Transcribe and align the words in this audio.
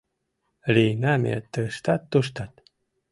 «Лийна 0.73 1.13
ме 1.23 1.33
тыштат-туштат. 1.51 2.53